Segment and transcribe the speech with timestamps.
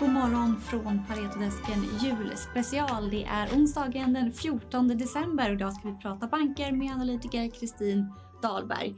[0.00, 3.10] God morgon från Paretodesken julspecial.
[3.10, 8.12] Det är onsdagen den 14 december och idag ska vi prata banker med analytiker Kristin
[8.42, 8.94] Dahlberg.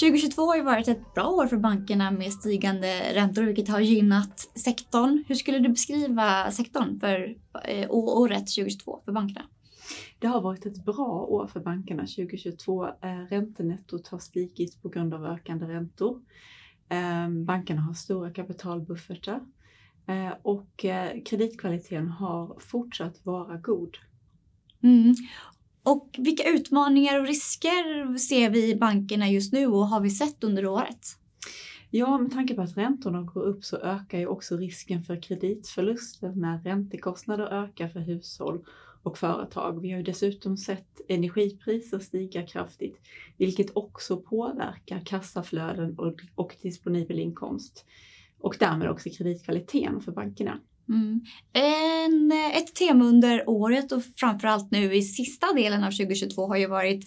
[0.00, 4.40] 2022 har ju varit ett bra år för bankerna med stigande räntor vilket har gynnat
[4.54, 5.24] sektorn.
[5.28, 9.42] Hur skulle du beskriva sektorn för eh, året 2022 för bankerna?
[10.18, 12.86] Det har varit ett bra år för bankerna 2022.
[12.86, 12.92] Eh,
[13.30, 16.20] räntenettot har stigit på grund av ökande räntor.
[16.88, 19.40] Ehm, bankerna har stora kapitalbuffertar
[20.42, 23.96] och eh, kreditkvaliteten har fortsatt vara god.
[24.82, 25.14] Mm.
[25.82, 30.44] Och vilka utmaningar och risker ser vi i bankerna just nu och har vi sett
[30.44, 31.06] under året?
[31.90, 36.32] Ja, med tanke på att räntorna går upp så ökar ju också risken för kreditförluster
[36.36, 38.64] när räntekostnader ökar för hushåll
[39.02, 39.80] och företag.
[39.80, 42.96] Vi har ju dessutom sett energipriser stiga kraftigt,
[43.36, 47.84] vilket också påverkar kassaflöden och, och disponibel inkomst
[48.40, 50.58] och därmed också kreditkvaliteten för bankerna.
[50.88, 51.20] Mm.
[51.52, 56.66] En, ett tema under året och framförallt nu i sista delen av 2022 har ju
[56.66, 57.04] varit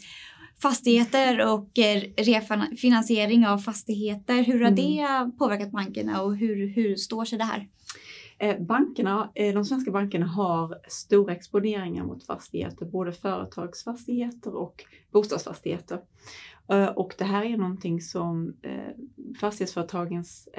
[0.61, 4.43] fastigheter och eh, refinansiering av fastigheter.
[4.43, 4.75] Hur har mm.
[4.75, 7.67] det påverkat bankerna och hur, hur står sig det här?
[8.41, 15.99] Eh, bankerna, eh, de svenska bankerna har stora exponeringar mot fastigheter, både företagsfastigheter och bostadsfastigheter.
[16.67, 18.53] Eh, och det här är någonting som
[19.39, 20.49] fastighetsföretagens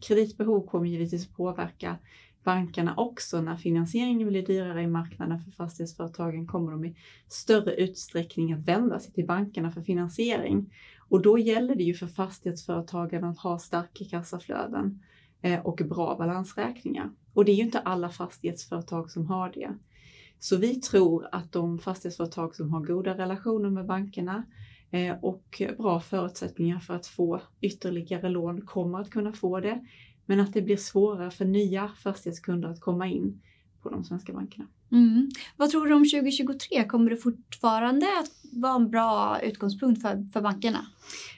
[0.00, 1.96] kreditbehov kommer givetvis påverka
[2.44, 3.40] bankerna också.
[3.40, 6.96] När finansieringen blir dyrare i marknaden för fastighetsföretagen kommer de i
[7.28, 10.74] större utsträckning att vända sig till bankerna för finansiering.
[11.08, 15.00] Och då gäller det ju för fastighetsföretagen att ha starka kassaflöden
[15.42, 17.10] Eh, och bra balansräkningar.
[17.34, 19.78] Och det är ju inte alla fastighetsföretag som har det.
[20.38, 24.44] Så vi tror att de fastighetsföretag som har goda relationer med bankerna
[24.90, 29.86] eh, och bra förutsättningar för att få ytterligare lån kommer att kunna få det.
[30.26, 33.42] Men att det blir svårare för nya fastighetskunder att komma in
[33.82, 34.66] på de svenska bankerna.
[34.92, 35.30] Mm.
[35.56, 36.84] Vad tror du om 2023?
[36.84, 40.86] Kommer det fortfarande att vara en bra utgångspunkt för, för bankerna?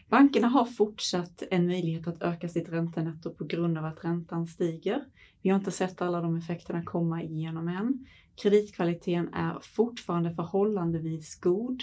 [0.08, 5.04] Bankerna har fortsatt en möjlighet att öka sitt räntenetto på grund av att räntan stiger.
[5.42, 8.06] Vi har inte sett alla de effekterna komma igenom än.
[8.42, 11.82] Kreditkvaliteten är fortfarande förhållandevis god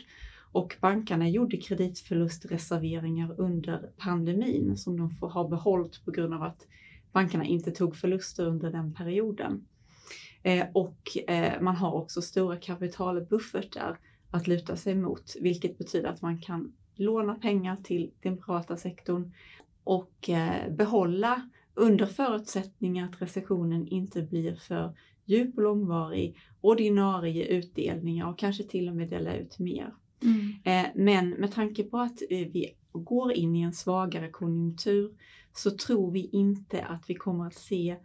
[0.52, 6.68] och bankerna gjorde kreditförlustreserveringar under pandemin som de har behållit på grund av att
[7.12, 9.66] bankerna inte tog förluster under den perioden.
[10.44, 14.00] Eh, och eh, man har också stora kapitalbuffertar
[14.32, 19.34] att luta sig mot, vilket betyder att man kan låna pengar till den privata sektorn
[19.84, 28.30] och eh, behålla under förutsättning att recessionen inte blir för djup och långvarig ordinarie utdelningar
[28.30, 29.94] och kanske till och med dela ut mer.
[30.24, 30.92] Mm.
[30.96, 35.12] Men med tanke på att vi går in i en svagare konjunktur
[35.54, 37.98] så tror vi inte att vi kommer att se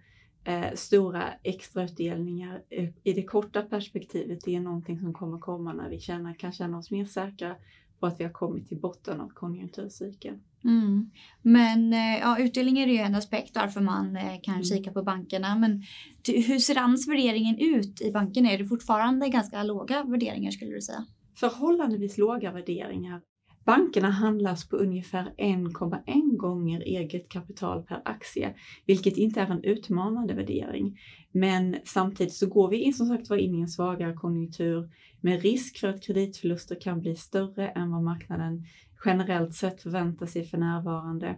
[0.47, 2.63] eh, stora extrautdelningar
[3.05, 4.39] i det korta perspektivet.
[4.45, 7.57] Det är någonting som kommer komma när vi känner, kan känna oss mer säkra
[8.01, 10.41] på att vi har kommit till botten av konjunkturcykeln.
[10.65, 11.11] Mm.
[11.43, 14.65] Men ja, utdelningar är ju en aspekt varför man kan mm.
[14.65, 15.57] kika på bankerna.
[15.57, 15.83] Men
[16.29, 18.51] hur ser annars värderingen ut i bankerna?
[18.51, 21.07] Är det fortfarande ganska låga värderingar skulle du säga?
[21.37, 23.21] förhållandevis låga värderingar.
[23.67, 28.55] Bankerna handlas på ungefär 1,1 gånger eget kapital per aktie,
[28.87, 30.99] vilket inte är en utmanande värdering.
[31.33, 34.91] Men samtidigt så går vi in, som sagt var in i en svagare konjunktur
[35.21, 38.65] med risk för att kreditförluster kan bli större än vad marknaden
[39.05, 41.37] generellt sett förväntar sig för närvarande.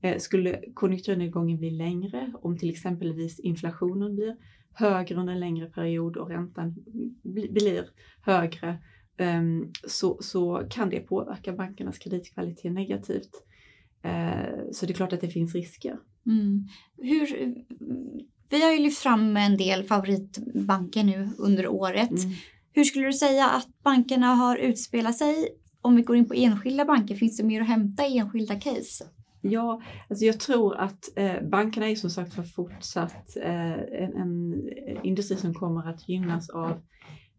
[0.00, 4.36] Eh, skulle konjunkturnedgången bli längre, om till exempelvis inflationen blir
[4.74, 6.74] högre under en längre period och räntan
[7.22, 7.84] blir
[8.22, 8.78] högre,
[9.86, 13.30] så, så kan det påverka bankernas kreditkvalitet negativt.
[14.02, 15.98] Eh, så det är klart att det finns risker.
[16.26, 16.68] Mm.
[16.96, 17.54] Hur,
[18.50, 22.10] vi har ju lyft fram en del favoritbanker nu under året.
[22.10, 22.34] Mm.
[22.72, 25.48] Hur skulle du säga att bankerna har utspelat sig?
[25.80, 29.04] Om vi går in på enskilda banker, finns det mer att hämta i enskilda case?
[29.40, 34.54] Ja, alltså jag tror att eh, bankerna är som sagt för fortsatt eh, en, en
[35.02, 36.80] industri som kommer att gynnas av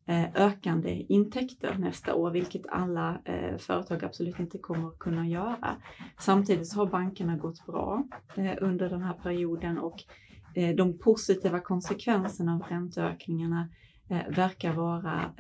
[0.08, 5.76] Eh, ökande intäkter nästa år, vilket alla eh, företag absolut inte kommer att kunna göra.
[6.20, 8.04] Samtidigt så har bankerna gått bra
[8.36, 10.04] eh, under den här perioden och
[10.56, 13.70] eh, de positiva konsekvenserna av ränteökningarna
[14.10, 15.32] eh, verkar vara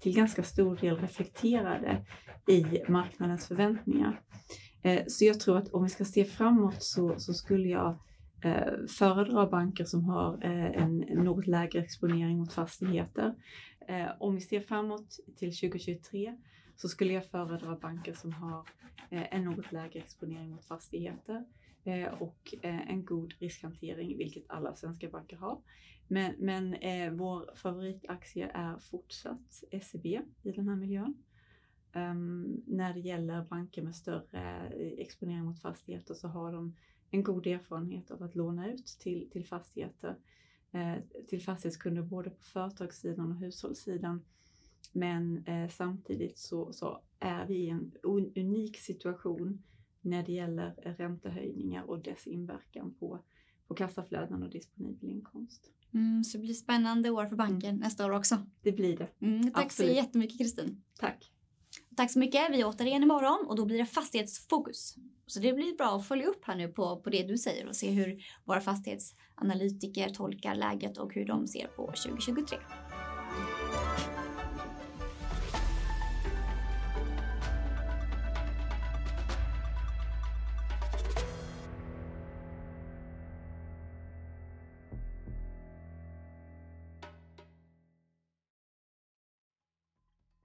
[0.00, 2.04] till ganska stor del reflekterade
[2.48, 4.20] i marknadens förväntningar.
[5.06, 7.98] Så jag tror att om vi ska se framåt så, så skulle jag
[8.44, 13.34] eh, föredrar banker som har eh, en något lägre exponering mot fastigheter.
[13.88, 16.36] Eh, om vi ser framåt till 2023
[16.76, 18.68] så skulle jag föredra banker som har
[19.10, 21.44] eh, en något lägre exponering mot fastigheter.
[21.84, 25.62] eh, och eh, en god riskhantering, vilket alla svenska banker har.
[26.08, 30.06] Men, men eh, vår favoritaktie är fortsatt SEB
[30.42, 31.14] i den här miljön.
[31.96, 36.76] Um, när det gäller banker med större eh, exponering mot fastigheter så har de
[37.14, 40.16] en god erfarenhet av att låna ut till, till fastigheter,
[40.72, 40.94] eh,
[41.28, 44.24] till fastighetskunder både på företagssidan och hushållssidan.
[44.92, 47.92] Men eh, samtidigt så, så, är vi i en
[48.34, 49.62] unik situation
[50.00, 53.24] när det gäller räntehöjningar och dess inverkan på,
[53.66, 55.70] på kassaflöden och disponibel inkomst.
[55.94, 58.38] Mm, så det blir spännande år för banken nästa år också.
[58.62, 59.08] Det blir det.
[59.20, 59.90] Mm, tack Absolut.
[59.90, 60.82] så jättemycket Kristin.
[60.98, 61.32] Tack.
[61.96, 62.50] Tack så mycket.
[62.50, 64.96] Vi återkommer imorgon och då blir det fastighetsfokus.
[65.26, 67.76] Så det blir bra att följa upp här nu på, på det du säger och
[67.76, 72.58] se hur våra fastighetsanalytiker tolkar läget och hur de ser på 2023.